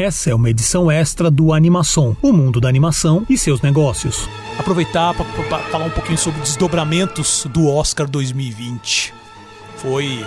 [0.00, 4.26] Essa é uma edição extra do Animação, o mundo da animação e seus negócios.
[4.58, 9.12] Aproveitar para falar um pouquinho sobre desdobramentos do Oscar 2020.
[9.76, 10.24] Foi.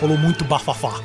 [0.00, 1.00] rolou muito bafafá,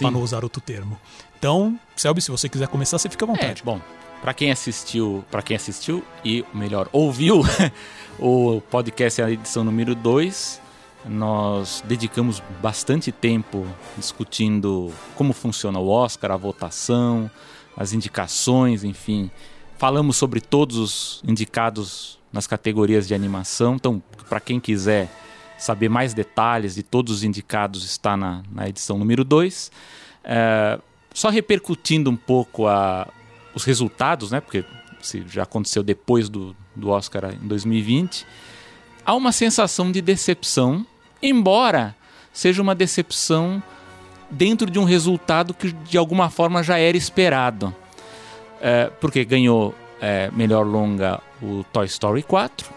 [0.00, 0.98] para não usar outro termo.
[1.38, 3.62] Então, Selby, se você quiser começar, você fica à vontade.
[3.62, 3.80] É, bom,
[4.20, 7.44] para quem assistiu, para quem assistiu e melhor, ouviu
[8.18, 10.60] o podcast a edição número 2,
[11.06, 13.66] nós dedicamos bastante tempo
[13.96, 17.30] discutindo como funciona o Oscar, a votação,
[17.76, 19.30] as indicações, enfim.
[19.76, 23.74] Falamos sobre todos os indicados nas categorias de animação.
[23.74, 25.10] Então, para quem quiser
[25.58, 29.70] saber mais detalhes de todos os indicados, está na, na edição número 2.
[30.24, 30.80] É,
[31.12, 33.06] só repercutindo um pouco a,
[33.54, 34.40] os resultados, né?
[34.40, 34.64] Porque
[35.00, 38.26] se já aconteceu depois do, do Oscar em 2020,
[39.04, 40.86] há uma sensação de decepção
[41.22, 41.94] embora
[42.32, 43.62] seja uma decepção
[44.30, 47.74] dentro de um resultado que de alguma forma já era esperado.
[48.60, 52.68] É, porque ganhou é, melhor longa o Toy Story 4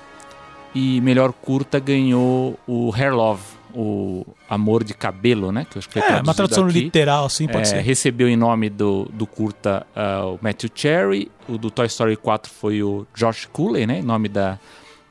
[0.76, 3.42] e melhor curta ganhou o Hair Love,
[3.74, 5.66] o Amor de Cabelo, né?
[5.70, 6.82] Que eu acho que é, é uma tradução aqui.
[6.82, 7.80] literal, assim pode é, ser.
[7.80, 12.52] Recebeu em nome do, do curta uh, o Matthew Cherry, o do Toy Story 4
[12.52, 14.00] foi o Josh Cooley, né?
[14.00, 14.60] Em nome da,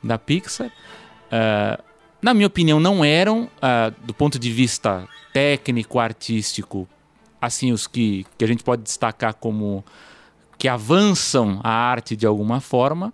[0.03, 0.69] da Pixar.
[0.69, 1.83] Uh,
[2.21, 6.89] na minha opinião, não eram, uh, do ponto de vista técnico, artístico,
[7.41, 9.85] assim, os que, que a gente pode destacar como
[10.59, 13.13] que avançam a arte de alguma forma.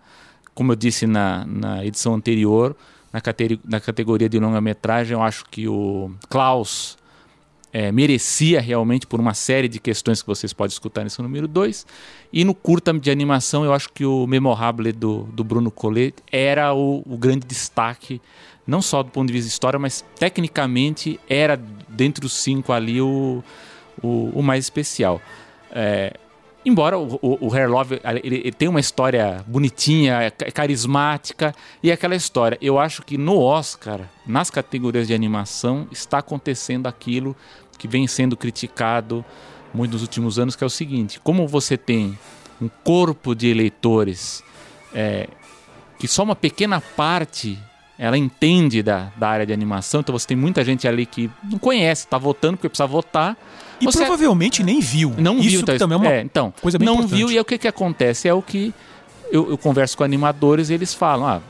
[0.54, 2.76] Como eu disse na, na edição anterior,
[3.12, 3.20] na,
[3.64, 6.96] na categoria de longa-metragem, eu acho que o Klaus
[7.72, 11.86] é, merecia realmente por uma série de questões que vocês podem escutar nesse número 2.
[12.32, 16.74] E no curta de animação, eu acho que o Memorable do, do Bruno Collet era
[16.74, 18.20] o, o grande destaque
[18.66, 23.00] não só do ponto de vista de história, mas tecnicamente era, dentre os cinco ali,
[23.00, 23.42] o,
[24.02, 25.20] o, o mais especial.
[25.70, 26.14] É,
[26.64, 31.90] embora o, o, o Hair Love ele, ele tem uma história bonitinha, é carismática, e
[31.90, 32.56] aquela história.
[32.60, 37.36] Eu acho que no Oscar, nas categorias de animação, está acontecendo aquilo
[37.78, 39.24] que vem sendo criticado
[39.74, 42.16] muito nos últimos anos, que é o seguinte: como você tem
[42.60, 44.44] um corpo de eleitores
[44.94, 45.28] é,
[45.98, 47.58] que só uma pequena parte
[48.02, 51.56] ela entende da, da área de animação, então você tem muita gente ali que não
[51.56, 53.36] conhece, está votando porque precisa votar.
[53.80, 55.14] E você provavelmente nem viu.
[55.16, 57.16] Não Isso viu, tá, também é uma é, então, coisa bem não importante.
[57.16, 58.26] viu e é o que, que acontece?
[58.26, 58.74] É o que
[59.30, 61.40] eu, eu converso com animadores e eles falam, ah,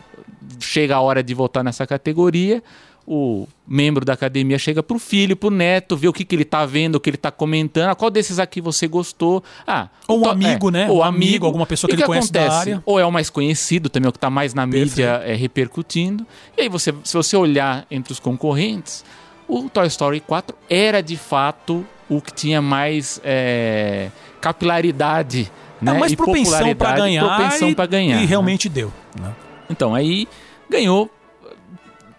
[0.60, 2.62] chega a hora de votar nessa categoria,
[3.06, 6.64] o membro da academia chega pro filho, pro neto, vê o que, que ele tá
[6.64, 9.42] vendo, o que ele tá comentando, ah, qual desses aqui você gostou.
[9.66, 10.88] Ah, Ou um to- amigo, né?
[10.88, 12.60] Ou Um amigo, amigo, alguma pessoa que o ele conhece da acontece?
[12.60, 12.82] área.
[12.86, 14.88] Ou é o mais conhecido também, o que tá mais na Perfeito.
[14.90, 16.26] mídia é, repercutindo.
[16.56, 19.04] E aí você, se você olhar entre os concorrentes,
[19.48, 25.92] o Toy Story 4 era de fato o que tinha mais é, capilaridade, né?
[25.96, 27.24] É mais e propensão para ganhar.
[27.24, 28.16] propensão e, pra ganhar.
[28.18, 28.26] E né?
[28.26, 28.92] realmente deu.
[29.20, 29.32] né?
[29.68, 30.28] Então, aí
[30.70, 31.10] ganhou,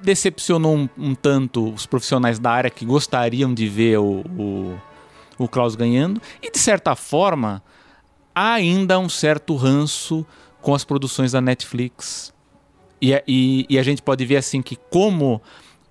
[0.03, 4.81] decepcionou um, um tanto os profissionais da área que gostariam de ver o, o,
[5.37, 7.63] o Klaus ganhando, e de certa forma,
[8.35, 10.25] há ainda um certo ranço
[10.61, 12.33] com as produções da Netflix.
[13.01, 15.41] E, e, e a gente pode ver assim que como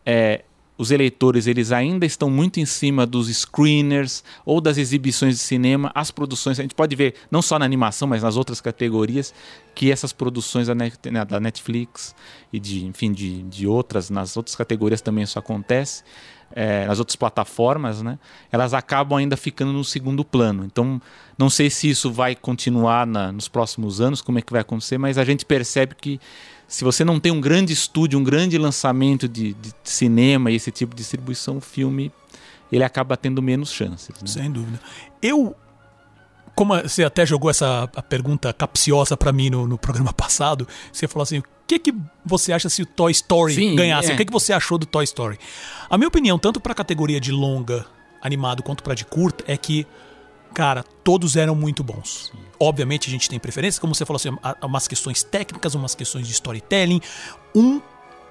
[0.04, 0.44] é,
[0.82, 5.90] os eleitores eles ainda estão muito em cima dos screeners ou das exibições de cinema,
[5.94, 9.32] as produções, a gente pode ver não só na animação, mas nas outras categorias,
[9.74, 10.90] que essas produções né,
[11.26, 12.14] da Netflix
[12.52, 16.02] e de, enfim, de, de outras, nas outras categorias também isso acontece,
[16.54, 18.18] é, nas outras plataformas, né,
[18.50, 20.64] elas acabam ainda ficando no segundo plano.
[20.64, 21.00] Então,
[21.38, 24.98] não sei se isso vai continuar na- nos próximos anos, como é que vai acontecer,
[24.98, 26.20] mas a gente percebe que
[26.72, 30.70] se você não tem um grande estúdio, um grande lançamento de, de cinema e esse
[30.70, 32.10] tipo de distribuição, o filme
[32.72, 34.08] ele acaba tendo menos chances.
[34.08, 34.26] né?
[34.26, 34.80] Sem dúvida.
[35.20, 35.54] Eu.
[36.54, 41.06] Como você até jogou essa a pergunta capciosa pra mim no, no programa passado, você
[41.06, 41.94] falou assim: o que, que
[42.24, 44.10] você acha se o Toy Story Sim, ganhasse?
[44.10, 44.14] é.
[44.14, 45.38] O que, que você achou do Toy Story?
[45.90, 47.84] A minha opinião, tanto pra categoria de longa
[48.22, 49.86] animado quanto pra de curta, é que,
[50.52, 52.32] cara, todos eram muito bons.
[52.58, 54.30] Obviamente a gente tem preferência, como você falou assim,
[54.62, 57.00] umas questões técnicas, umas questões de storytelling.
[57.54, 57.80] Um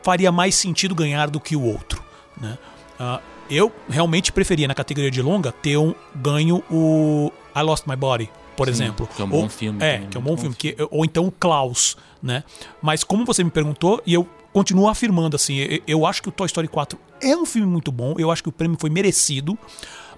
[0.03, 2.03] faria mais sentido ganhar do que o outro,
[2.39, 2.57] né?
[2.99, 3.19] Ah,
[3.49, 8.29] eu realmente preferia na categoria de longa ter um ganho o I Lost My Body,
[8.55, 9.07] por Sim, exemplo.
[9.13, 11.03] que é um bom filme É, também, que é um bom bom filme, que, ou
[11.03, 12.43] então o Klaus, né?
[12.81, 16.31] Mas como você me perguntou, e eu continuo afirmando assim, eu, eu acho que o
[16.31, 19.57] Toy Story 4 é um filme muito bom, eu acho que o prêmio foi merecido,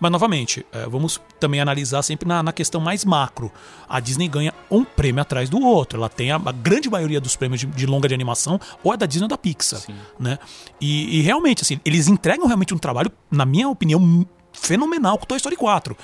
[0.03, 3.49] mas novamente, é, vamos também analisar sempre na, na questão mais macro.
[3.87, 7.37] A Disney ganha um prêmio atrás do outro, ela tem a, a grande maioria dos
[7.37, 9.95] prêmios de, de longa de animação, ou é da Disney ou da Pixar, Sim.
[10.19, 10.37] né?
[10.81, 15.27] E, e realmente, assim, eles entregam realmente um trabalho, na minha opinião, fenomenal com o
[15.27, 15.95] Toy Story 4.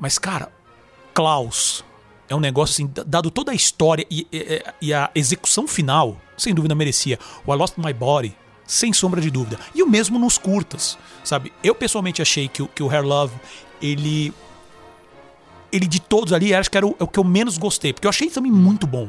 [0.00, 0.50] Mas, cara,
[1.14, 1.84] Klaus
[2.28, 6.52] é um negócio assim, dado toda a história e, e, e, a execução final, sem
[6.52, 7.16] dúvida merecia.
[7.46, 8.36] O I Lost My Body,
[8.70, 9.58] sem sombra de dúvida.
[9.74, 11.52] E o mesmo nos curtas, sabe?
[11.60, 13.34] Eu pessoalmente achei que, que o Hair Love,
[13.82, 14.32] ele.
[15.72, 18.06] Ele de todos ali, acho que era o, é o que eu menos gostei, porque
[18.06, 19.08] eu achei também muito bom.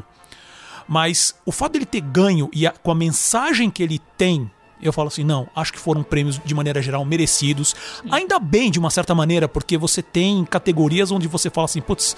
[0.88, 4.50] Mas o fato dele ter ganho e a, com a mensagem que ele tem
[4.82, 7.76] eu falo assim, não, acho que foram prêmios de maneira geral merecidos.
[8.10, 12.18] Ainda bem, de uma certa maneira, porque você tem categorias onde você fala assim, putz,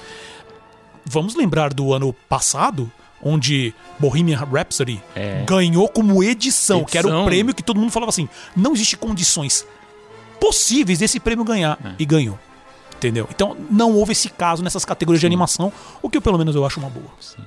[1.04, 2.90] vamos lembrar do ano passado,
[3.24, 5.44] onde Bohemian Rhapsody é.
[5.46, 8.98] ganhou como edição, edição, que era o prêmio que todo mundo falava assim, não existe
[8.98, 9.66] condições
[10.40, 11.78] possíveis desse prêmio ganhar.
[11.84, 11.96] É.
[11.98, 12.38] E ganhou.
[12.96, 13.28] Entendeu?
[13.30, 15.24] Então não houve esse caso nessas categorias Sim.
[15.24, 17.10] de animação, o que eu pelo menos eu acho uma boa.
[17.20, 17.44] Sim.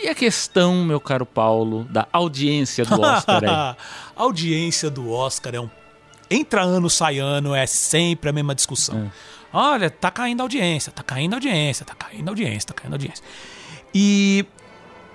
[0.00, 3.50] E a questão, meu caro Paulo, da audiência do Oscar aí?
[3.50, 3.76] a
[4.14, 5.68] audiência do Oscar é um.
[6.30, 9.06] Entra ano, sai ano, é sempre a mesma discussão.
[9.06, 9.38] É.
[9.52, 12.92] Olha, tá caindo a audiência, tá caindo a audiência, tá caindo a audiência, tá caindo
[12.92, 13.24] a audiência.
[13.92, 14.44] E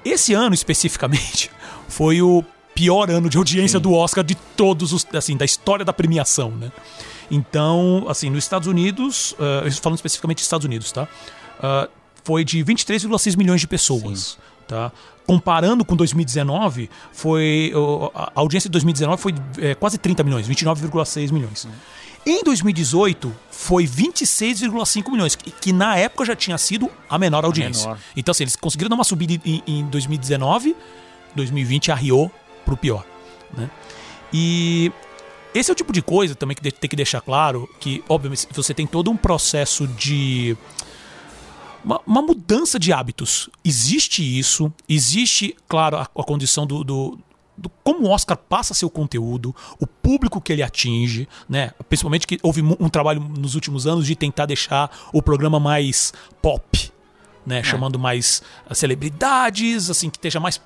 [0.05, 1.49] esse ano especificamente
[1.87, 3.83] foi o pior ano de audiência Sim.
[3.83, 6.71] do Oscar de todos os, assim, da história da premiação, né?
[7.29, 11.03] Então, assim, nos Estados Unidos, uh, falando especificamente dos Estados Unidos, tá?
[11.59, 11.89] Uh,
[12.23, 14.19] foi de 23,6 milhões de pessoas.
[14.19, 14.37] Sim.
[14.67, 14.91] Tá?
[15.27, 17.71] Comparando com 2019, foi
[18.13, 21.65] a audiência de 2019 foi é, quase 30 milhões, 29,6 milhões.
[21.65, 21.71] Uhum.
[22.25, 27.85] Em 2018 foi 26,5 milhões, que, que, na época já tinha sido a menor audiência.
[27.85, 28.03] A menor.
[28.15, 30.75] Então assim, eles conseguiram dar uma subida em, em 2019,
[31.35, 32.31] 2020 arriou
[32.65, 33.05] pro pior,
[33.55, 33.69] né?
[34.31, 34.91] E
[35.53, 38.73] esse é o tipo de coisa também que tem que deixar claro que, obviamente, você
[38.73, 40.57] tem todo um processo de
[41.85, 43.49] uma, uma, mudança de hábitos.
[43.63, 47.19] Existe isso, existe, claro, a, a condição do, do,
[47.63, 51.71] do, como o Oscar passa seu conteúdo, o público que ele atinge, né?
[51.87, 56.91] Principalmente que houve um trabalho nos últimos anos de tentar deixar o programa mais pop,
[57.45, 57.59] né?
[57.59, 57.63] É.
[57.63, 60.61] Chamando mais ah, celebridades, assim, que esteja mais,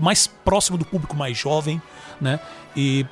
[0.00, 1.80] mais próximo do público mais jovem,
[2.20, 2.40] né?
[2.76, 3.06] E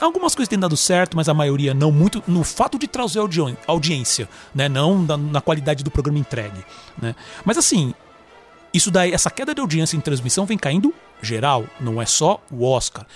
[0.00, 3.38] Algumas coisas têm dado certo, mas a maioria não muito no fato de trazer audi
[3.66, 4.66] audiência, né?
[4.66, 6.64] Não na, na, qualidade do programa entregue,
[6.96, 7.14] né?
[7.44, 7.92] Mas assim,
[8.72, 12.64] isso daí, essa queda de audiência em transmissão vem caindo geral, não é só o
[12.64, 13.06] Oscar,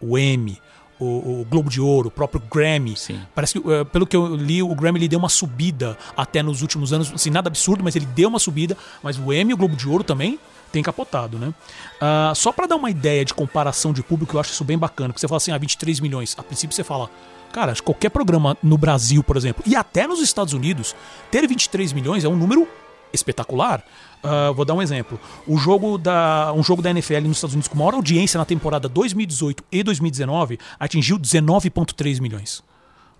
[0.00, 0.60] o Emmy,
[1.00, 2.96] o, o, Globo de Ouro, o próprio Grammy.
[2.96, 3.20] Sim.
[3.34, 6.60] Parece que, uh, pelo que eu li, o Grammy ele deu uma subida até nos
[6.60, 7.10] últimos anos.
[7.12, 8.76] Assim, nada absurdo, mas ele deu uma subida.
[9.02, 10.38] Mas o Emmy e o Globo de Ouro também
[10.70, 11.48] tem capotado, né?
[11.48, 15.08] Uh, só para dar uma ideia de comparação de público, eu acho isso bem bacana.
[15.08, 16.36] Porque você fala assim, ah, 23 milhões.
[16.38, 17.10] A princípio você fala,
[17.50, 20.94] cara, qualquer programa no Brasil, por exemplo, e até nos Estados Unidos,
[21.30, 22.68] ter 23 milhões é um número
[23.12, 23.82] espetacular.
[24.22, 25.18] Uh, vou dar um exemplo.
[25.46, 28.88] O jogo da, um jogo da NFL nos Estados Unidos com maior audiência na temporada
[28.88, 32.62] 2018 e 2019 atingiu 19,3 milhões.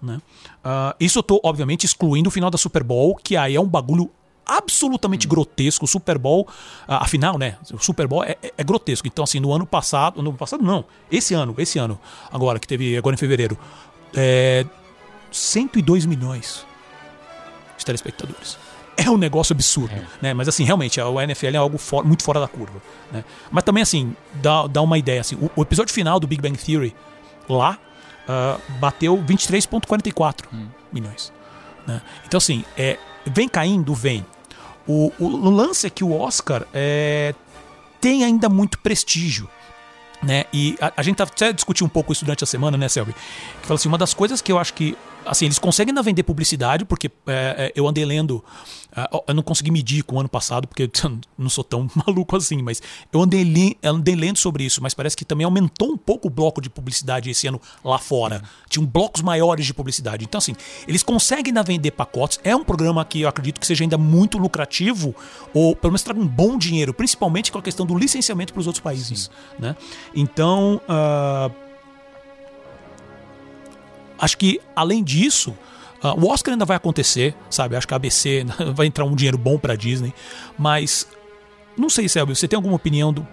[0.02, 0.20] Né?
[0.64, 3.66] Uh, isso eu tô, obviamente, excluindo o final da Super Bowl, que aí é um
[3.66, 4.10] bagulho
[4.46, 5.30] absolutamente hum.
[5.30, 5.84] grotesco.
[5.84, 6.46] O Super Bowl,
[6.86, 7.56] afinal, né?
[7.72, 9.06] O Super Bowl é, é, é, grotesco.
[9.06, 11.98] Então, assim, no ano passado, no passado não, esse ano, esse ano,
[12.30, 13.56] agora que teve agora em fevereiro,
[14.14, 14.66] é,
[15.30, 16.66] 102 milhões
[17.78, 18.58] de telespectadores.
[19.02, 20.04] É um negócio absurdo, é.
[20.20, 20.34] né?
[20.34, 22.80] Mas assim, realmente, a NFL é algo for, muito fora da curva,
[23.10, 23.24] né?
[23.50, 26.58] Mas também assim, dá, dá uma ideia assim, o, o episódio final do Big Bang
[26.58, 26.94] Theory
[27.48, 27.78] lá
[28.28, 30.66] uh, bateu 23.44 hum.
[30.92, 31.32] milhões,
[31.86, 32.02] né?
[32.26, 34.24] Então assim, é vem caindo, vem.
[34.86, 37.34] O, o, o lance é que o Oscar é,
[38.00, 39.48] tem ainda muito prestígio.
[40.22, 40.44] Né?
[40.52, 43.12] E a, a gente até discutiu um pouco isso durante a semana, né, Selby?
[43.12, 46.22] Que fala assim, uma das coisas que eu acho que assim, eles conseguem ainda vender
[46.22, 48.44] publicidade, porque é, é eu andei lendo.
[48.90, 52.36] Uh, eu não consegui medir com o ano passado, porque eu não sou tão maluco
[52.36, 55.96] assim, mas eu andei, li, andei lendo sobre isso, mas parece que também aumentou um
[55.96, 58.36] pouco o bloco de publicidade esse ano lá fora.
[58.36, 58.42] Uhum.
[58.68, 60.24] Tinham blocos maiores de publicidade.
[60.24, 60.54] Então, assim,
[60.88, 62.40] eles conseguem ainda vender pacotes.
[62.42, 65.14] É um programa que eu acredito que seja ainda muito lucrativo,
[65.54, 68.66] ou pelo menos traga um bom dinheiro, principalmente com a questão do licenciamento para os
[68.66, 69.30] outros países.
[69.58, 69.76] Né?
[70.14, 70.80] Então.
[70.88, 71.69] Uh,
[74.20, 75.56] Acho que, além disso,
[76.02, 77.76] uh, o Oscar ainda vai acontecer, sabe?
[77.76, 80.12] Acho que a ABC vai entrar um dinheiro bom pra Disney.
[80.58, 81.06] Mas,
[81.76, 83.26] não sei, Selby, você tem alguma opinião do,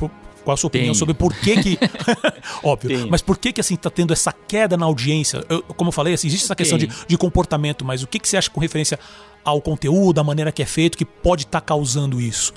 [0.48, 1.80] qual a sua opinião sobre por que que.
[2.64, 2.98] Óbvio.
[2.98, 3.10] Tem.
[3.10, 5.44] Mas por que que assim tá tendo essa queda na audiência?
[5.50, 8.30] Eu, como eu falei, assim, existe essa questão de, de, comportamento, mas o que, que
[8.30, 8.98] você acha com referência
[9.44, 12.54] ao conteúdo, à maneira que é feito, que pode estar tá causando isso?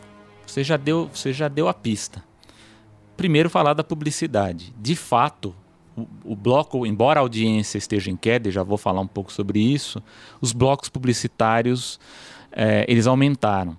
[0.46, 2.22] Você já, deu, você já deu a pista.
[3.16, 4.72] Primeiro, falar da publicidade.
[4.78, 5.52] De fato,
[6.24, 9.60] o, bloco, embora a audiência esteja em queda, e já vou falar um pouco sobre
[9.60, 10.02] isso,
[10.40, 11.98] os blocos publicitários
[12.52, 13.76] é, eles aumentaram.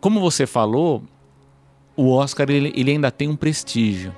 [0.00, 1.02] Como você falou,
[1.96, 4.14] o Oscar ele, ele ainda tem um prestígio.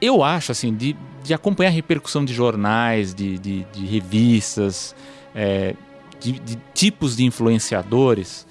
[0.00, 4.94] Eu acho, assim, de, de acompanhar a repercussão de jornais, de, de, de revistas,
[5.34, 5.74] é,
[6.18, 8.46] de, de tipos de influenciadores,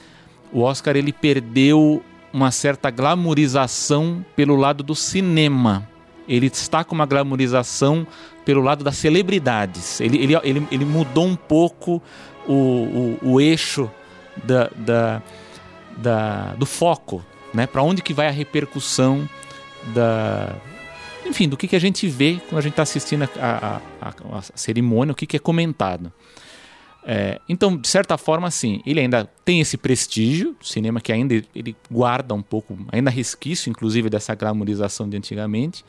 [0.51, 2.03] o Oscar ele perdeu
[2.34, 5.88] uma certa glamorização pelo lado do cinema.
[6.30, 8.06] Ele está com uma glamorização
[8.46, 10.00] pelo lado das celebridades.
[10.00, 12.02] Ele, ele, ele, ele mudou um pouco
[12.48, 13.90] o, o, o eixo
[14.44, 15.22] da, da,
[15.98, 17.68] da, do foco, né?
[17.68, 19.28] Para onde que vai a repercussão
[19.94, 20.56] da,
[21.26, 24.38] enfim, do que, que a gente vê quando a gente está assistindo a, a, a,
[24.38, 26.12] a, cerimônia, o que, que é comentado.
[27.12, 31.75] É, então, de certa forma, sim, ele ainda tem esse prestígio, cinema que ainda ele
[31.89, 35.84] guarda um pouco, ainda resquício, inclusive, dessa glamorização de antigamente.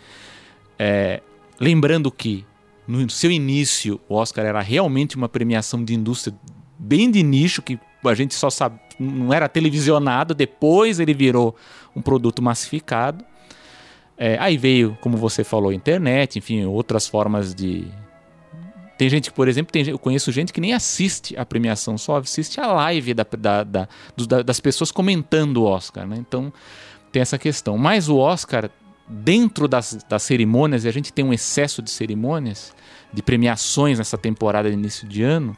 [0.79, 1.21] É,
[1.61, 2.47] lembrando que,
[2.89, 6.35] no seu início, o Oscar era realmente uma premiação de indústria
[6.79, 11.55] bem de nicho, que a gente só sabe, não era televisionado, depois ele virou
[11.95, 13.23] um produto massificado.
[14.17, 17.85] É, aí veio, como você falou, a internet, enfim, outras formas de.
[19.01, 22.19] Tem gente que, por exemplo, tem, eu conheço gente que nem assiste a premiação, só
[22.19, 23.89] assiste a live da, da, da,
[24.45, 26.07] das pessoas comentando o Oscar.
[26.07, 26.17] Né?
[26.19, 26.53] Então
[27.11, 27.79] tem essa questão.
[27.79, 28.69] Mas o Oscar,
[29.09, 32.75] dentro das, das cerimônias, e a gente tem um excesso de cerimônias,
[33.11, 35.57] de premiações nessa temporada de início de ano,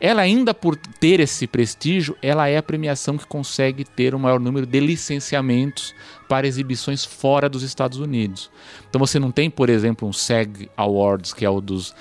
[0.00, 4.40] ela ainda por ter esse prestígio, ela é a premiação que consegue ter o maior
[4.40, 5.94] número de licenciamentos
[6.28, 8.50] para exibições fora dos Estados Unidos.
[8.90, 11.94] Então você não tem, por exemplo, um SAG Awards, que é o dos,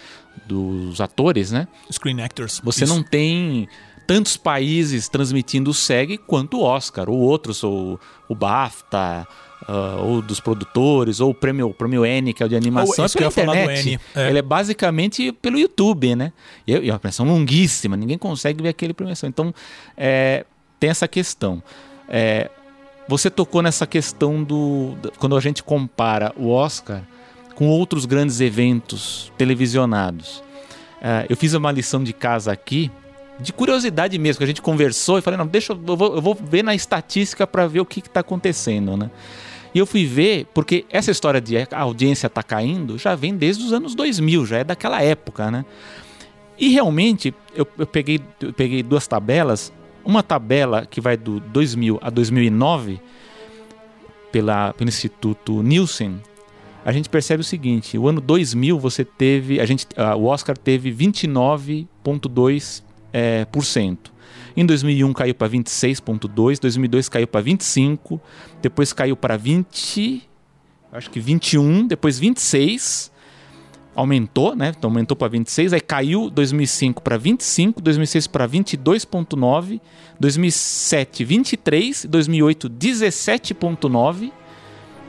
[0.46, 1.68] dos atores, né?
[1.92, 2.62] Screen Actors.
[2.64, 2.94] Você Isso.
[2.94, 3.68] não tem
[4.08, 9.28] tantos países transmitindo o SEG quanto o Oscar, ou outros, ou o BAFTA,
[9.68, 13.06] uh, ou dos produtores, ou o prêmio, o prêmio N, que é o de animação,
[13.06, 14.00] é pela internet.
[14.16, 14.30] É.
[14.30, 16.34] Ele é basicamente pelo YouTube, né?
[16.68, 19.30] E é uma premiação longuíssima, ninguém consegue ver aquele premiação.
[19.30, 19.54] Então,
[19.96, 20.46] é,
[20.80, 21.64] tem essa questão.
[22.10, 22.50] É,
[23.08, 24.98] você tocou nessa questão do.
[25.20, 27.04] Quando a gente compara o Oscar
[27.62, 30.40] com outros grandes eventos televisionados.
[30.98, 32.90] Uh, eu fiz uma lição de casa aqui,
[33.40, 36.34] de curiosidade mesmo, que a gente conversou e falei, não, deixa eu, vou, eu vou
[36.34, 39.12] ver na estatística para ver o que está acontecendo, né?
[39.76, 43.64] E eu fui ver, porque essa história de a audiência tá caindo já vem desde
[43.64, 45.64] os anos 2000, já é daquela época, né?
[46.58, 49.72] E realmente, eu, eu peguei, eu peguei duas tabelas.
[50.04, 53.00] Uma tabela que vai do 2000 a 2009,
[54.32, 56.20] pela, pelo Instituto Nielsen,
[56.84, 60.92] a gente percebe o seguinte: o ano 2000 você teve, a gente, o Oscar teve
[60.92, 62.84] 29,2%.
[63.14, 64.10] É, por cento.
[64.56, 68.22] Em 2001 caiu para 26,2, 2002 caiu para 25,
[68.62, 70.30] depois caiu para 20,
[70.94, 73.12] acho que 21, depois 26,
[73.94, 74.74] aumentou, né?
[74.78, 79.82] Então aumentou para 26, aí caiu 2005 para 25, 2006 para 22.9,
[80.18, 84.32] 2007 23, 2008 17.9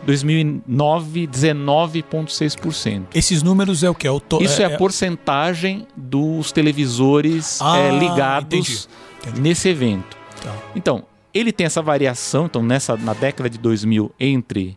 [0.04, 3.06] 2009, 19,6%.
[3.14, 4.06] Esses números é o que?
[4.06, 4.42] É o to...
[4.42, 8.88] Isso é, é, a porcentagem dos televisores ah, é, ligados
[9.24, 9.40] Entendi.
[9.40, 10.16] nesse evento.
[10.42, 10.54] Tá.
[10.74, 14.76] Então, ele tem essa variação, então nessa na década de 2000 entre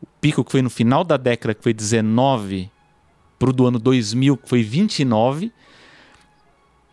[0.00, 2.70] o pico que foi no final da década que foi 19
[3.38, 5.52] para o do ano 2000 que foi 29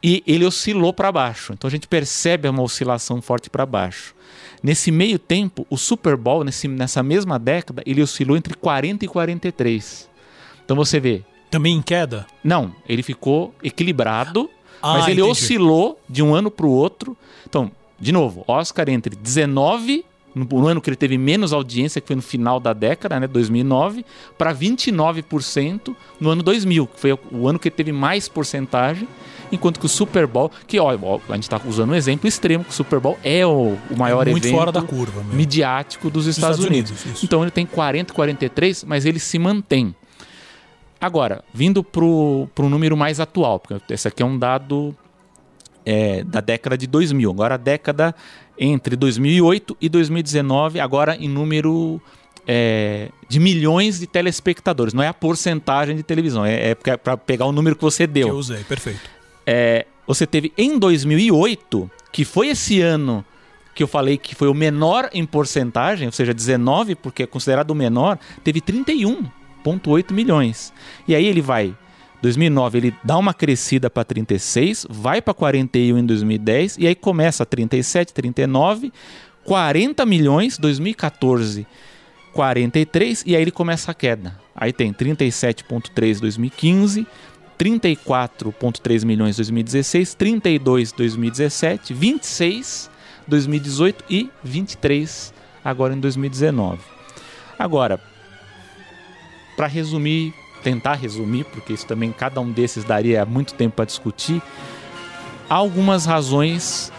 [0.02, 1.54] e ele oscilou para baixo.
[1.54, 4.16] Então a gente percebe uma oscilação forte para baixo.
[4.62, 9.08] Nesse meio tempo, o Super Bowl, nesse, nessa mesma década, ele oscilou entre 40 e
[9.08, 10.10] 43.
[10.64, 11.24] Então você vê.
[11.50, 12.28] Também em queda?
[12.44, 14.50] Não, ele ficou equilibrado
[14.82, 15.32] ah, mas ele entendi.
[15.32, 17.16] oscilou de um ano para o outro.
[17.48, 22.16] Então, de novo, Oscar entre 19 no ano que ele teve menos audiência, que foi
[22.16, 24.06] no final da década, né, 2009,
[24.38, 29.08] para 29% no ano 2000, que foi o ano que ele teve mais porcentagem,
[29.52, 32.72] enquanto que o Super Bowl, que ó, a gente está usando um exemplo extremo, que
[32.72, 36.38] o Super Bowl é o, o maior muito evento fora da curva, midiático dos, dos
[36.38, 37.04] Estados, Estados, Unidos.
[37.04, 39.96] Unidos então ele tem 40, 43, mas ele se mantém.
[41.02, 44.94] Agora, vindo para o número mais atual, porque esse aqui é um dado
[45.86, 47.32] é, da década de 2000.
[47.32, 48.14] Agora, a década
[48.58, 52.02] entre 2008 e 2019, agora em número
[52.46, 54.94] é, de milhões de telespectadores.
[54.94, 58.28] Não é a porcentagem de televisão, é, é para pegar o número que você deu.
[58.28, 59.19] Que eu usei, perfeito.
[59.52, 63.26] É, você teve em 2008, que foi esse ano
[63.74, 67.72] que eu falei que foi o menor em porcentagem, ou seja, 19, porque é considerado
[67.72, 69.24] o menor, teve 31
[69.66, 70.72] 1,8 milhões.
[71.08, 71.76] E aí ele vai
[72.22, 77.44] 2009 ele dá uma crescida para 36, vai para 41 em 2010 e aí começa
[77.44, 78.94] 37, 39,
[79.46, 81.66] 40 milhões 2014,
[82.34, 84.38] 43 e aí ele começa a queda.
[84.56, 87.08] Aí tem 37.3 2015,
[87.60, 92.90] 34.3 milhões 2016, 32 2017, 26
[93.28, 96.80] 2018 e 23 agora em 2019.
[97.58, 98.00] Agora,
[99.58, 104.42] para resumir, tentar resumir, porque isso também cada um desses daria muito tempo para discutir.
[105.50, 106.92] há algumas razões.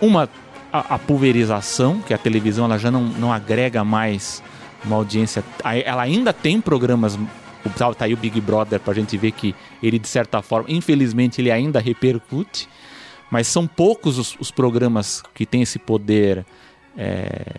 [0.00, 0.28] Uma,
[0.72, 4.42] a, a pulverização, que a televisão ela já não, não agrega mais
[4.84, 5.44] uma audiência.
[5.84, 7.18] Ela ainda tem programas.
[7.66, 10.70] O- Tá tá aí o Big Brother pra gente ver que ele, de certa forma,
[10.70, 12.68] infelizmente, ele ainda repercute.
[13.30, 16.46] Mas são poucos os, os programas que têm esse poder
[16.96, 17.56] é,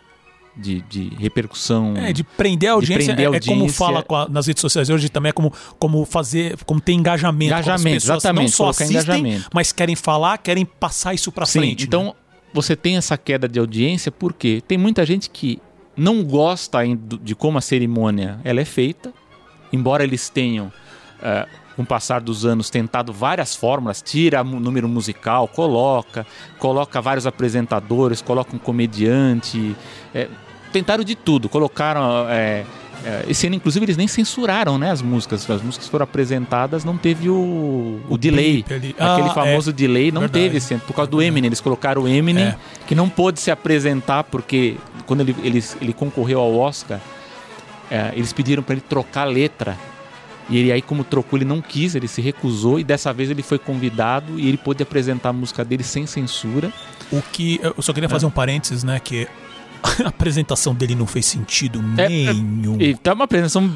[0.56, 1.94] de, de repercussão.
[1.98, 3.78] É, de prender a audiência, prender a é- é, como audiência.
[3.78, 7.54] fala com a- nas redes sociais hoje também, é como, como fazer, como ter engajamento.
[7.54, 9.50] Engajamento, pessoas exatamente, Não só assistem, engajamento.
[9.54, 11.82] mas querem falar, querem passar isso pra Sim, frente.
[11.82, 11.86] né?
[11.88, 12.16] então
[12.54, 15.60] você tem essa queda de audiência porque tem muita gente que
[15.96, 16.80] não gosta
[17.22, 19.14] de como a cerimônia ela é feita,
[19.72, 20.72] embora eles tenham,
[21.22, 26.26] eh, com o passar dos anos, tentado várias fórmulas, tira o número musical, coloca,
[26.58, 29.76] coloca vários apresentadores, coloca um comediante,
[30.14, 30.28] eh,
[30.74, 32.66] tentaram de tudo, colocaram eh,
[33.06, 35.48] eh, esse ano, inclusive, eles nem censuraram né, as músicas.
[35.50, 38.58] As músicas foram apresentadas, não teve o, o, delay.
[38.58, 38.96] bip ali.
[38.98, 40.60] Aquele Ah, famoso delay não Verdade.
[40.60, 40.80] teve.
[40.80, 41.48] Por causa do Eminem.
[41.48, 42.58] Eles colocaram o Eminem, É.
[42.88, 47.00] que não pôde se apresentar porque quando ele, ele, ele concorreu ao Oscar,
[47.92, 49.78] eh, eles pediram para ele trocar a letra.
[50.50, 52.80] E ele aí, como trocou, ele não quis, ele se recusou.
[52.80, 56.72] E dessa vez ele foi convidado e ele pôde apresentar a música dele sem censura.
[57.12, 57.60] O que.
[57.62, 58.98] Eu só queria fazer um parênteses, né?
[59.00, 59.28] Que
[60.04, 62.82] a apresentação dele não fez sentido É, é, nenhum.
[62.82, 63.70] E tá uma apresentação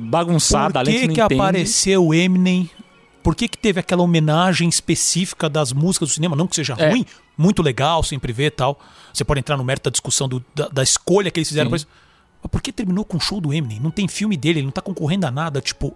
[0.00, 1.40] bagunçada, Por além que, que entende.
[1.40, 2.68] apareceu o Eminem?
[3.22, 6.36] Por que, que teve aquela homenagem específica das músicas do cinema?
[6.36, 6.90] Não que seja É.
[6.90, 7.04] ruim,
[7.36, 8.80] muito legal, sempre ver e tal.
[9.12, 11.66] Você pode entrar no mérito da discussão do- da, da escolha que eles fizeram.
[11.68, 11.72] Sim.
[11.72, 11.86] Mas,
[12.46, 13.80] mas por que terminou com o show do Eminem?
[13.80, 15.60] Não tem filme dele, ele não tá concorrendo a nada.
[15.60, 15.94] Tipo.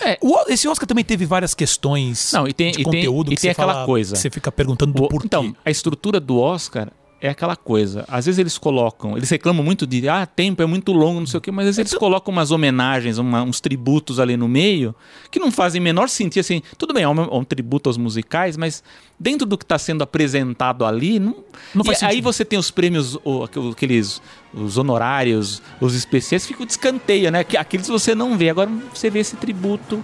[0.00, 0.18] É.
[0.20, 3.36] O- esse Oscar também teve várias questões Não, e tem- de e tem- conteúdo e
[3.36, 4.14] tem você aquela fala- coisa.
[4.14, 5.26] Você fica perguntando do O- porquê.
[5.26, 8.04] Então, a estrutura do Oscar é aquela coisa.
[8.08, 11.38] Às vezes eles colocam, eles reclamam muito de, ah, tempo é muito longo, não sei
[11.38, 14.94] o quê, mas às vezes eles colocam umas homenagens, uma- uns tributos ali no meio,
[15.30, 16.40] que não fazem menor sentido.
[16.42, 18.82] Assim, tudo bem, é um, é um tributo aos musicais, mas
[19.18, 21.36] dentro do que está sendo apresentado ali, não,
[21.74, 22.24] Não e faz aí sentido.
[22.24, 24.20] você tem os prêmios, o- aqueles
[24.52, 27.44] os honorários, os especiais, fica de escanteio, né?
[27.44, 28.50] Que Aqueles você não vê.
[28.50, 30.02] Agora você vê esse tributo.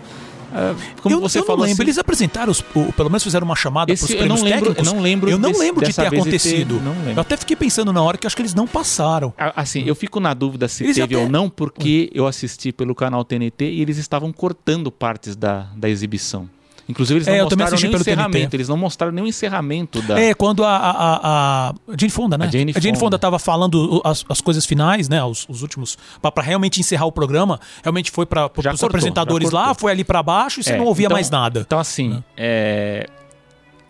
[0.54, 3.22] Ah, como eu, você eu falou não lembro, assim, eles apresentaram, os, o- pelo menos
[3.22, 4.92] fizeram uma chamada para os eu não prêmios lembro- eu técnicos.
[4.92, 6.80] não lembro Eu não desse- lembro de dessa ter vez de ter- acontecido.
[6.80, 7.12] não lembro.
[7.16, 9.32] Eu até fiquei pensando na hora que acho que eles não passaram.
[9.36, 12.94] Assim, eu fico na dúvida se Eles teve até- ou não, porque eu assisti pelo
[12.94, 16.48] canal TNT e eles estavam cortando partes da, da exibição.
[16.88, 18.10] Inclusive, eles não É, eu também mostraram nem o pelo TNT.
[18.20, 18.56] encerramento.
[18.56, 20.20] Eles não mostraram nem o encerramento da.
[20.20, 22.46] É, quando a, a, a, a Jane Fonda, né?
[22.46, 23.18] A Jane Fonda Fonda.
[23.18, 25.22] tava falando as, as coisas finais, né?
[25.24, 25.96] Os, os últimos.
[26.20, 27.60] Pra realmente encerrar o programa.
[27.82, 31.06] Realmente foi para os apresentadores lá, foi ali pra baixo e você É, não ouvia
[31.06, 31.60] então- mais nada.
[31.60, 33.06] Então, assim, é,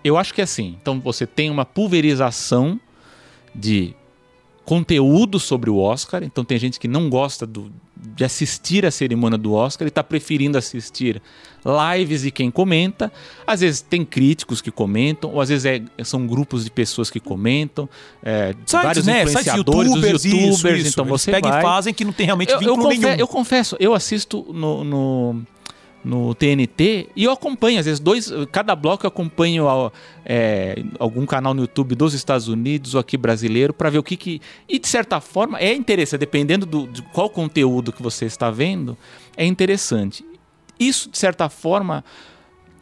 [0.04, 0.76] eu acho que é assim.
[0.80, 2.78] Então, você tem uma pulverização
[3.54, 3.94] de
[4.64, 6.22] conteúdo sobre o Oscar.
[6.22, 7.70] Então, tem gente que não gosta do-
[8.14, 11.22] de assistir a cerimônia do Oscar e está preferindo assistir
[11.64, 13.12] lives de quem comenta.
[13.46, 17.20] Às vezes tem críticos que comentam, ou às vezes é- são grupos de pessoas que
[17.20, 17.88] comentam,
[18.22, 19.22] é, Sites, vários né?
[19.22, 20.54] Influenciadores, youtubers, youtubers.
[20.58, 20.88] isso, isso.
[20.88, 23.14] Então, você pegam vai e fazem que não tem realmente eu, eu, vínculo confe- nenhum.
[23.16, 25.42] eu confesso, eu assisto no, no,
[26.04, 28.32] no TNT e eu acompanho, às vezes, dois.
[28.50, 29.92] Cada bloco eu acompanho ao-
[30.24, 34.16] é, algum canal no YouTube dos Estados Unidos ou aqui brasileiro para ver o que,
[34.16, 34.40] que.
[34.68, 38.96] E de certa forma é interessante, dependendo do, de qual conteúdo que você está vendo,
[39.36, 40.24] é interessante.
[40.78, 42.04] Isso, de certa forma,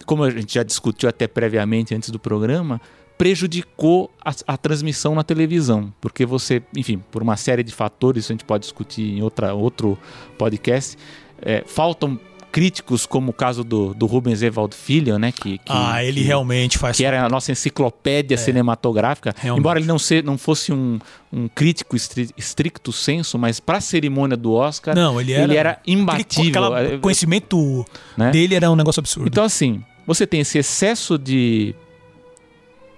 [0.07, 2.81] como a gente já discutiu até previamente antes do programa,
[3.19, 8.29] prejudicou a, a transmissão na televisão, porque você, enfim, por uma série de fatores, a
[8.29, 9.99] gente pode discutir em outra, outro
[10.39, 10.97] podcast,
[11.43, 12.19] é, faltam
[12.51, 16.27] críticos como o caso do, do Rubens Evaldo Filho, né, que, que ah, ele que-
[16.27, 16.97] realmente faz.
[16.97, 19.61] que era a nossa enciclopédia cinematográfica, Realmente.
[19.61, 20.99] embora ele não, ser, não fosse um,
[21.33, 25.45] um crítico estri- estricto senso, mas para a cerimônia do Oscar, Não, ele era.
[25.45, 26.51] ele era imbatível.
[26.65, 27.87] aquela- É, O conhecimento
[28.17, 28.31] né?
[28.31, 29.29] dele era um negócio absurdo.
[29.29, 31.75] Então, assim, você tem esse excesso de,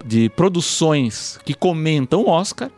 [0.05, 2.71] de produções que comentam o Oscar.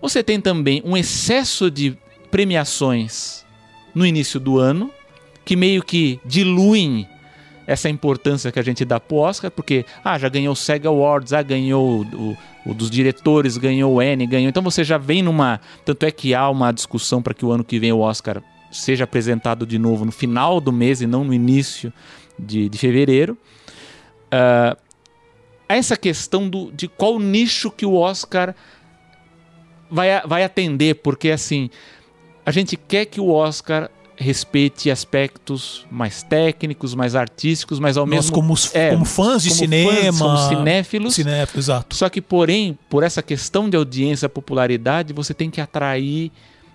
[0.00, 1.98] Você tem também um excesso de
[2.30, 3.44] premiações
[3.94, 4.90] no início do ano,
[5.48, 7.08] que meio que diluem
[7.66, 11.32] essa importância que a gente dá pro Oscar, porque ah, já ganhou o SEG Awards,
[11.32, 14.50] ah, ganhou o, o- dos diretores, ganhou o N, ganhou.
[14.50, 15.58] Então você já vem numa.
[15.86, 19.04] Tanto é que há uma discussão para que o ano que vem o Oscar seja
[19.04, 21.90] apresentado de novo no final do mês e não no início
[22.38, 23.34] de, de fevereiro.
[24.30, 24.76] Ah,
[25.66, 28.54] essa questão do, de qual nicho que o Oscar
[29.90, 31.70] vai, vai atender, porque assim,
[32.44, 38.16] a gente quer que o Oscar respeite aspectos mais técnicos, mais artísticos, mas ao Nós,
[38.16, 39.92] mesmo como, é, como fãs de como cinema.
[39.92, 41.94] fãs, como cinéfilos, Cinéfilo, exato.
[41.96, 46.32] só que, porém, por essa questão de audiência, popularidade, você tem que atrair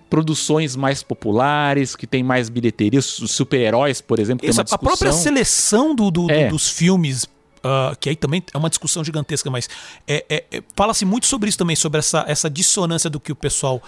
[0.10, 3.02] produções mais populares, que tem mais bilheteria.
[3.02, 6.48] Super-heróis, por exemplo, Isso, a própria seleção do, do- do- É.
[6.48, 9.68] dos filmes uh, que aí também é uma discussão gigantesca, mas
[10.08, 13.36] é, é, é, fala-se muito sobre isso também, sobre essa, essa dissonância do que o
[13.36, 13.82] pessoal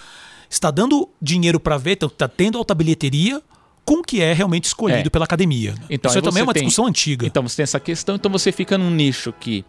[0.50, 3.42] está dando dinheiro para ver, então está tendo alta bilheteria,
[3.84, 5.10] com o que é realmente escolhido É.
[5.10, 5.76] pela academia.
[5.90, 7.26] Então, isso também é uma tem- discussão antiga.
[7.28, 9.64] Então você tem essa questão, então você fica num nicho que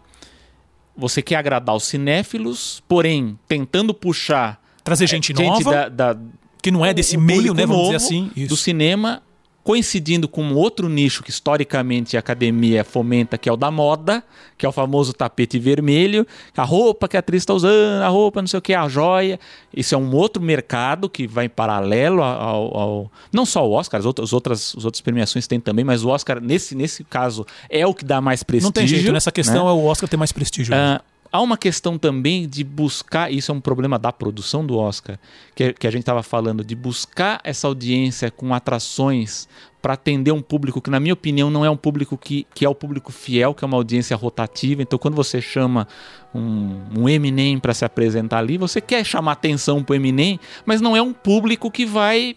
[0.95, 6.19] você quer agradar os cinéfilos, porém tentando puxar Trazer gente, nova, da, da-
[6.63, 7.65] que não é desse meio, né?
[7.65, 8.31] Vamos dizer assim.
[8.35, 8.47] Isso.
[8.49, 9.21] do cinema,
[9.67, 14.23] coincidindo com outro nicho que historicamente a academia fomenta, que é o da moda,
[14.57, 16.25] que é o famoso tapete vermelho,
[16.55, 19.37] a roupa que a atriz está usando, a roupa, não sei o que, a joia.
[19.75, 22.77] Isso é um outro mercado que vai em paralelo ao.
[22.77, 26.01] ao- não só o Oscar, as outras, as outras, as outras premiações tem também, mas
[26.01, 28.67] o Oscar, nesse, nesse caso, é o que dá mais prestígio.
[28.69, 29.33] Não tem jeito, nessa né?
[29.33, 30.73] questão é o Oscar ter mais prestígio.
[30.73, 31.01] Ah,
[31.31, 35.19] há uma questão também de buscar, isso é um problema da produção do Oscar,
[35.55, 39.47] que, que a gente estava falando, de buscar essa audiência com atrações
[39.81, 42.69] para atender um público que, na minha opinião, não é um público que, que é
[42.69, 44.81] o público fiel, que é uma audiência rotativa.
[44.81, 45.87] Então, quando você chama
[46.33, 50.81] um, um Eminem para se apresentar ali, você quer chamar atenção para o Eminem, mas
[50.81, 52.35] não é um público que vai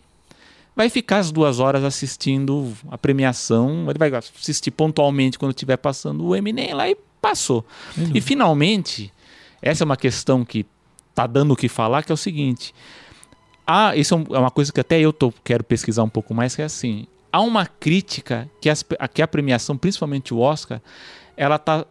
[0.75, 3.87] vai ficar as duas horas assistindo a premiação.
[3.89, 7.65] Ele vai assistir pontualmente quando estiver passando o Eminem lá e passou.
[8.15, 9.13] E finalmente,
[9.61, 10.65] essa é uma questão que
[11.15, 12.75] tá dando o que falar, que é o seguinte.
[13.67, 16.57] Há, isso é é uma coisa que até eu tô, quero pesquisar um pouco mais,
[16.57, 17.07] que é assim.
[17.33, 20.81] Há uma crítica que, as- que a premiação, principalmente o Oscar,
[21.37, 21.87] ela tá,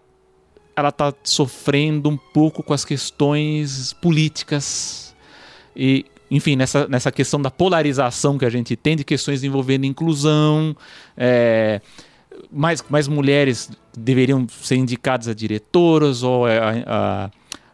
[0.75, 5.15] ela tá sofrendo um pouco com as questões políticas
[5.75, 10.75] e enfim, nessa, nessa questão da polarização que a gente tem de questões envolvendo inclusão,
[11.17, 11.81] é,
[12.51, 16.51] mais, mais mulheres deveriam ser indicadas a diretoras, ou a,
[16.85, 17.31] a-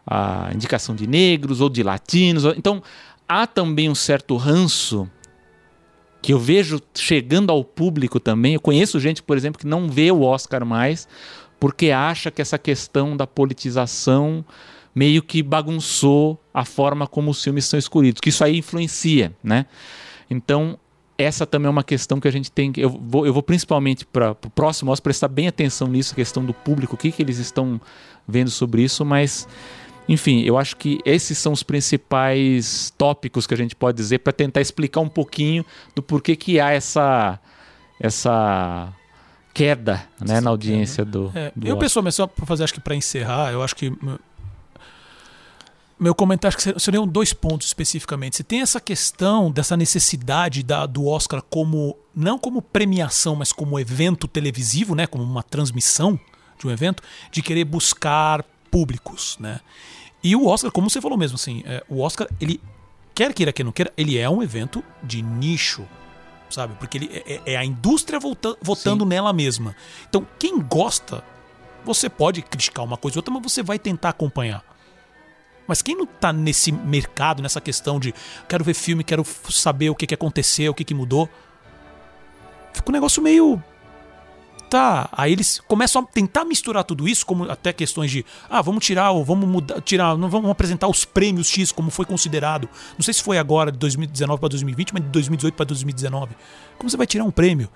[0.08, 2.44] a indicação de negros, ou de latinos.
[2.56, 2.82] Então,
[3.28, 5.10] há também um certo ranço
[6.22, 8.54] que eu vejo chegando ao público também.
[8.54, 11.06] Eu conheço gente, por exemplo, que não vê o Oscar mais
[11.58, 14.44] porque acha que essa questão da politização
[14.96, 19.66] meio que bagunçou a forma como os filmes são escolhidos, que isso aí influencia, né?
[20.30, 20.78] Então,
[21.18, 22.80] essa também é uma questão que a gente tem que.
[22.80, 26.42] Eu vou, eu vou principalmente para o próximo Oscar prestar bem atenção nisso, a questão
[26.42, 27.78] do público, o que, que eles estão
[28.26, 29.46] vendo sobre isso, mas.
[30.08, 34.32] Enfim, eu acho que esses são os principais tópicos que a gente pode dizer para
[34.32, 37.40] tentar explicar um pouquinho do porquê que há essa
[37.98, 38.92] essa
[39.52, 42.94] queda né, na audiência do, É, do eu, pessoalmente, só pra fazer, acho que pra
[42.94, 43.92] encerrar, eu acho que.
[45.98, 48.36] Meu- comentário acho que ser- seriam dois pontos especificamente.
[48.36, 51.96] Se tem essa questão dessa necessidade da, do Oscar como.
[52.14, 55.06] não como premiação, mas como evento televisivo, né?
[55.06, 56.18] Como uma transmissão
[56.58, 59.60] de um evento, de querer buscar públicos, né?
[60.22, 62.60] E o Oscar, como você falou mesmo, assim, é, o Oscar, ele
[63.14, 65.86] quer queira, quer não queira, ele é um evento de nicho,
[66.50, 66.74] sabe?
[66.78, 69.76] Porque ele é, é a indústria volta- votando nela mesma.
[70.08, 71.22] Então, quem gosta,
[71.84, 74.64] você pode criticar uma coisa ou outra, mas você vai tentar acompanhar.
[75.66, 78.14] Mas quem não tá nesse mercado, nessa questão de
[78.48, 81.28] quero ver filme, quero saber o que, que aconteceu, o que, que mudou,
[82.72, 83.62] fica um negócio meio.
[84.68, 88.84] Tá, aí eles começam a tentar misturar tudo isso, como até questões de, ah, vamos
[88.84, 92.68] tirar, ou vamos mudar, tirar, não vamos apresentar os prêmios X como foi considerado.
[92.98, 96.34] Não sei se foi agora de 2019 para 2020, mas de 2018 para 2019.
[96.76, 97.70] Como você vai tirar um prêmio?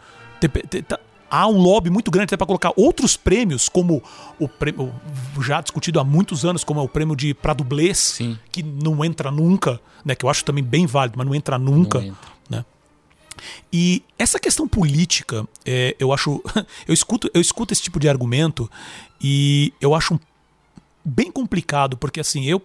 [1.30, 4.02] Há um lobby muito grande até para colocar outros prêmios, como
[4.38, 4.92] o prêmio
[5.40, 8.36] já discutido há muitos anos, como é o prêmio de para dublês, Sim.
[8.50, 10.14] que não entra nunca, né?
[10.14, 12.30] Que eu acho também bem válido, mas não entra nunca, Não entra.
[12.48, 12.64] né?
[13.72, 16.42] E essa questão política, é, eu acho,
[16.86, 18.68] eu escuto, eu escuto esse tipo de argumento
[19.22, 20.18] e eu acho
[21.04, 22.60] bem complicado, porque assim, eu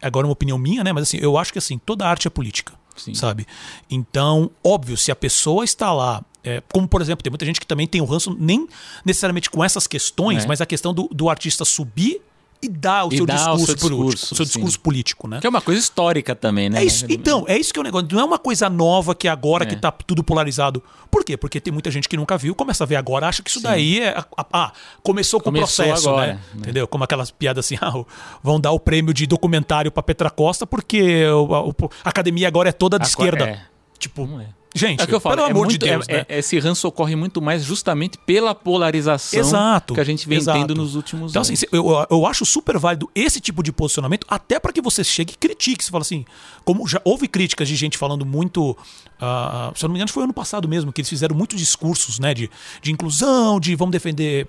[0.00, 0.92] agora é uma opinião minha, né?
[0.92, 3.14] Mas assim, eu acho que assim, toda arte é política, Sim.
[3.14, 3.46] sabe?
[3.90, 7.66] Então, óbvio, se a pessoa está lá, é, como por exemplo, tem muita gente que
[7.66, 8.66] também tem o ranço, nem
[9.04, 10.46] necessariamente com essas questões, É.
[10.46, 12.20] mas a questão do, do artista subir
[12.64, 14.52] e dar o E seu dar discurso, o seu político, discurso, o seu sim.
[14.52, 15.40] discurso político, né?
[15.40, 16.80] Que é uma coisa histórica também, né?
[16.80, 18.06] É isso, então, é isso que é o negócio.
[18.12, 19.78] Não é uma coisa nova que agora que É.
[19.78, 20.80] tá tudo polarizado.
[21.10, 21.36] Por quê?
[21.36, 24.00] Porque tem muita gente que nunca viu, começa a ver agora, acha que isso daí
[24.00, 24.14] é.
[24.52, 26.32] Ah, começou com o processo, agora, né?
[26.34, 26.40] né?
[26.60, 26.86] Entendeu?
[26.86, 27.92] Como aquelas piadas assim, ah,
[28.40, 31.74] vão dar o prêmio de documentário pra Petra Costa porque a, o-
[32.04, 33.44] a academia agora é toda de esquerda.
[33.44, 33.60] É.
[33.98, 34.46] Tipo, Não é.
[34.74, 36.26] Gente, É que eu falo, pelo é amor muito- de Deus, é- né?
[36.28, 40.58] é- esse ranço ocorre muito mais justamente pela polarização Exato, que a gente vem exato.
[40.58, 41.50] tendo nos últimos Então, anos.
[41.50, 45.34] assim, eu, eu acho super válido esse tipo de posicionamento, até para que você chegue
[45.34, 45.84] e critique.
[45.84, 46.24] Você fala assim,
[46.64, 48.76] como já houve críticas de gente falando muito.
[49.20, 52.18] ah, se eu não me engano, foi ano passado mesmo, que eles fizeram muitos discursos
[52.18, 52.50] né, de,
[52.82, 54.48] de inclusão, de vamos defender.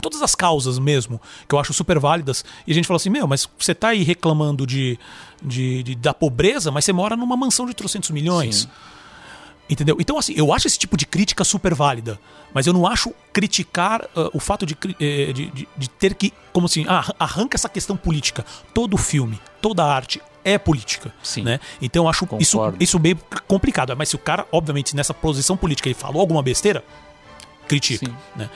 [0.00, 2.42] Todas as causas mesmo, que eu acho super válidas.
[2.66, 4.98] E a gente fala assim: Meu, mas você tá aí reclamando de,
[5.42, 8.60] de, de- da pobreza, mas você mora numa mansão de trocentos milhões.
[8.62, 8.68] Sim.
[9.70, 9.96] Entendeu?
[10.00, 12.18] Então, assim, eu acho esse tipo de crítica super válida.
[12.52, 16.32] Mas eu não acho criticar uh, o fato de, de, de, de, ter que.
[16.52, 16.84] Como assim?
[16.88, 18.44] Ah, arranca essa questão política.
[18.74, 21.14] Todo filme, toda arte é política.
[21.22, 21.44] Sim.
[21.44, 21.60] Né?
[21.80, 23.94] Então eu acho isso, isso meio complicado.
[23.96, 26.82] Mas se o cara, obviamente, nessa posição política, ele falou alguma besteira,
[27.68, 28.06] critica.
[28.06, 28.16] Sim.
[28.34, 28.50] Né?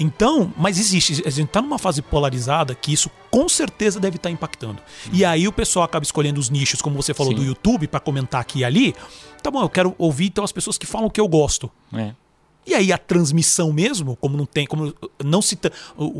[0.00, 4.30] Então, mas existe, a gente está numa fase polarizada que isso com certeza deve estar
[4.30, 4.80] tá impactando.
[5.06, 5.10] Hum.
[5.12, 7.38] E aí o pessoal acaba escolhendo os nichos, como você falou, Sim.
[7.38, 8.94] do YouTube, para comentar aqui e ali.
[9.42, 11.70] Tá bom, eu quero ouvir então as pessoas que falam o que eu gosto.
[11.92, 12.14] É.
[12.66, 15.58] E aí a transmissão mesmo, como não tem, como não se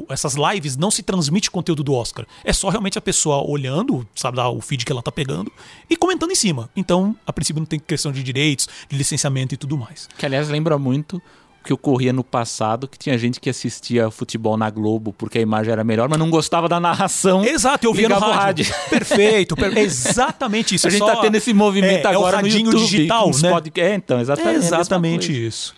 [0.09, 2.27] essas lives não se transmite conteúdo do Oscar.
[2.45, 5.53] É só realmente a pessoa olhando, sabe, lá, o feed que ela tá pegando
[5.89, 6.69] e comentando em cima.
[6.75, 10.09] Então, a princípio não tem questão de direitos, de licenciamento e tudo mais.
[10.19, 11.23] Que aliás lembra muito
[11.65, 15.73] que ocorria no passado, que tinha gente que assistia futebol na Globo porque a imagem
[15.73, 17.45] era melhor, mas não gostava da narração.
[17.45, 18.65] Exato, eu via no rádio.
[18.65, 18.75] rádio.
[18.89, 19.77] Perfeito, per...
[19.79, 20.87] exatamente isso.
[20.87, 21.15] A é gente só...
[21.15, 23.51] tá tendo esse movimento é, agora é o no YouTube, digital, né?
[23.51, 23.73] Pod...
[23.77, 24.55] É, então, exatamente.
[24.55, 25.75] É exatamente isso.